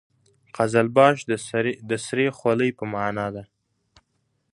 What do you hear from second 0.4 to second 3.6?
قزلباش د سرې خولۍ په معنا ده.